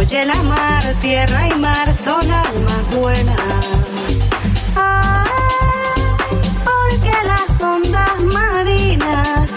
[0.00, 3.66] Oye la mar, tierra y mar son almas buenas.
[4.74, 9.48] Ay, porque las ondas marinas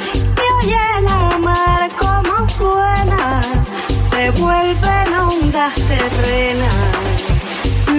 [0.43, 3.41] y oye la mar como suena,
[4.09, 6.75] se vuelven ondas terrenas.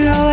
[0.05, 0.31] Lo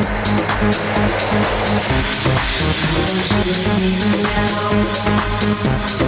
[0.00, 0.08] Don't
[3.30, 5.99] you leave me now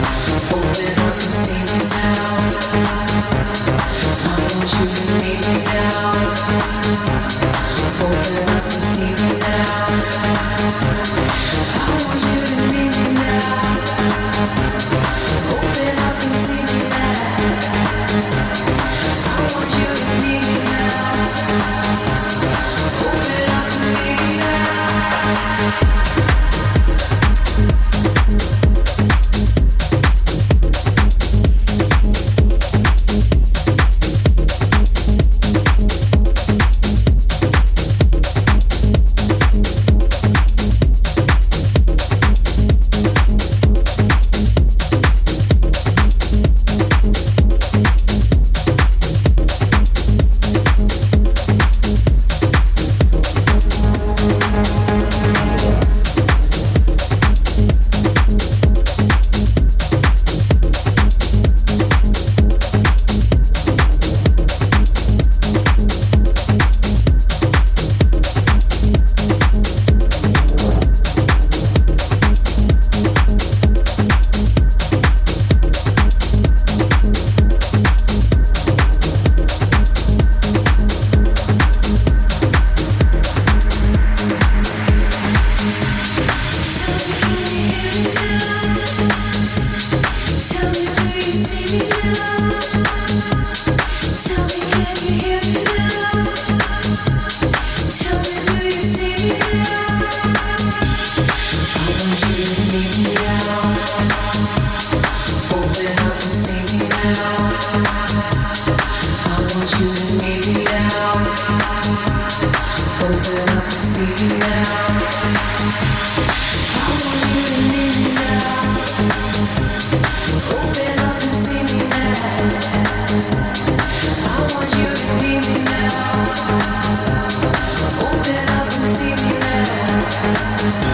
[130.23, 130.92] Thank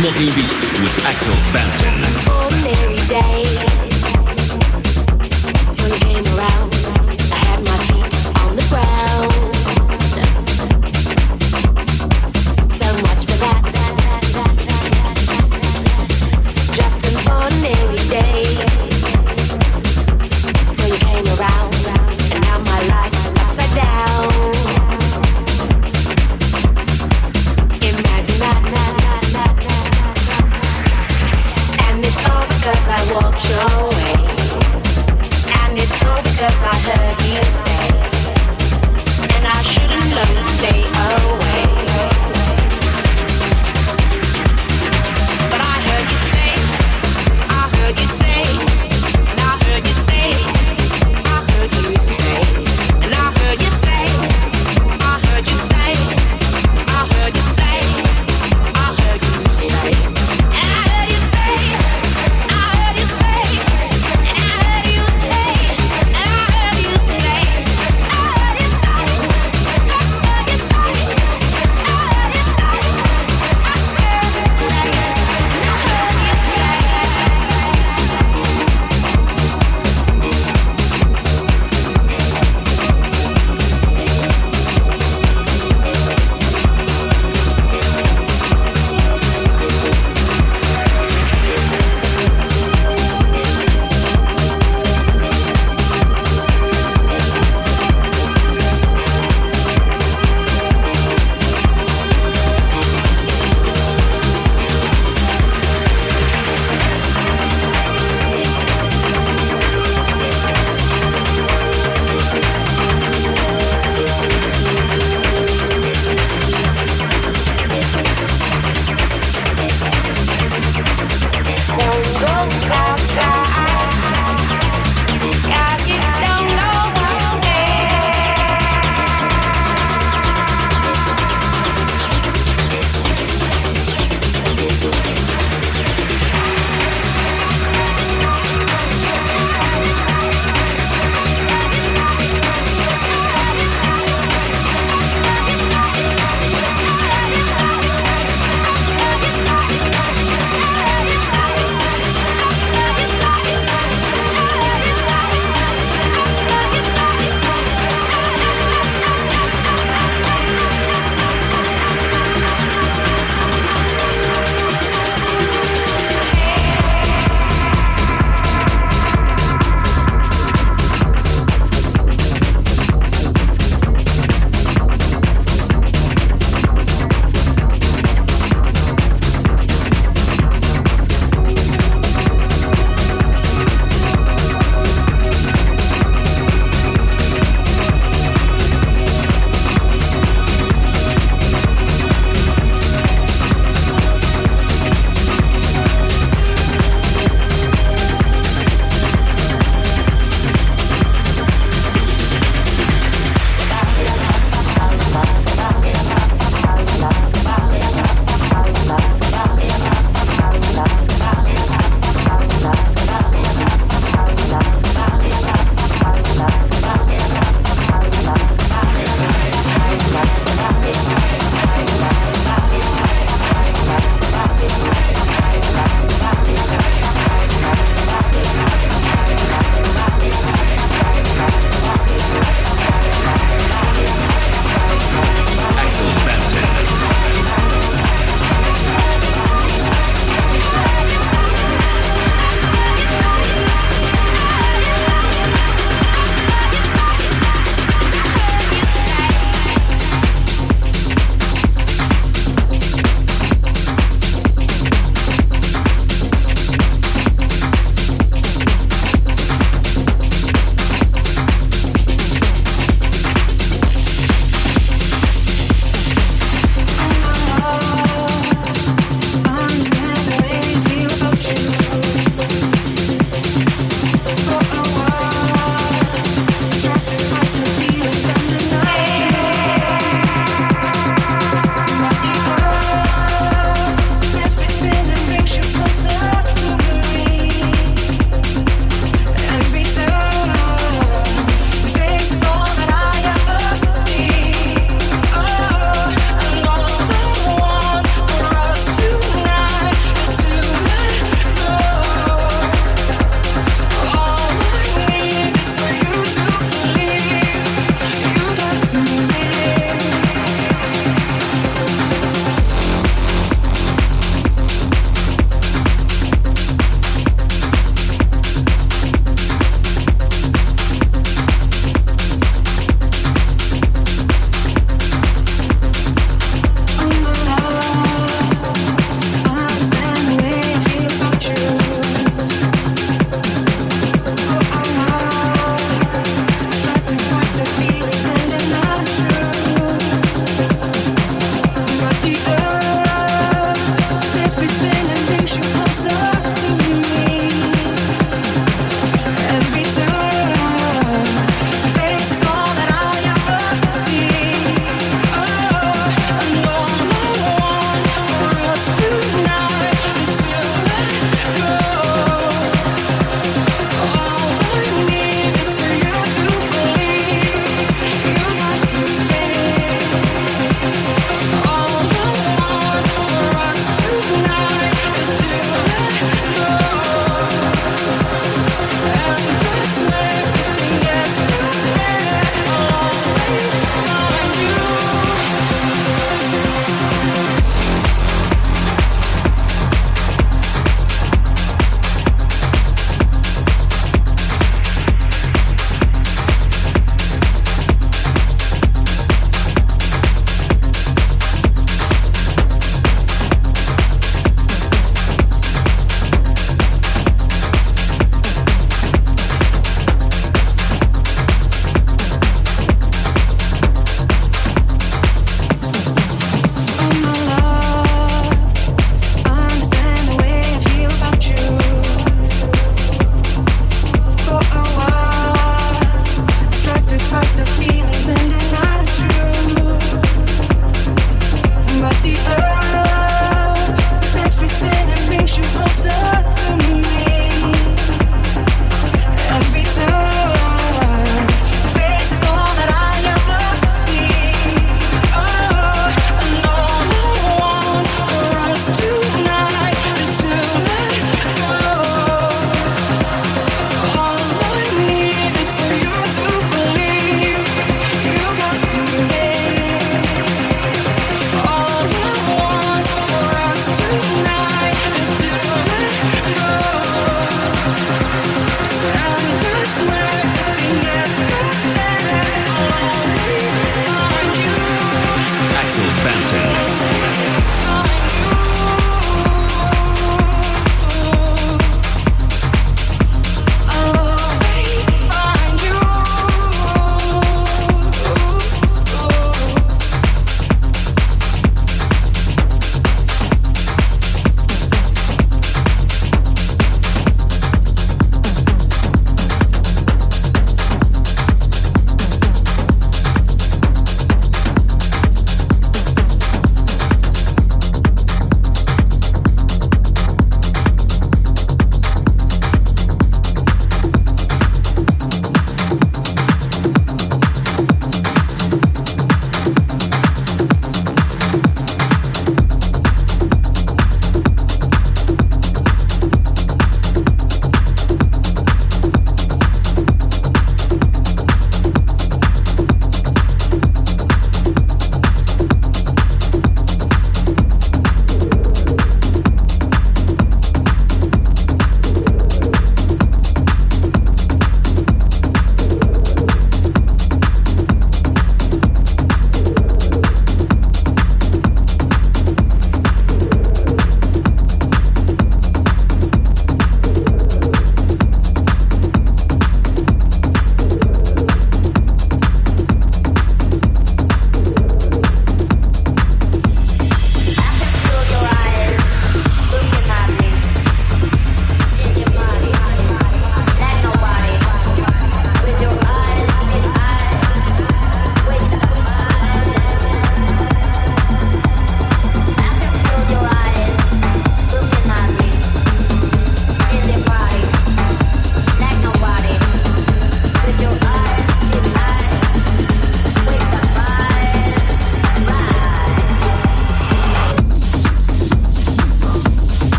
[0.00, 1.99] Smoking Beast with Axel Banton.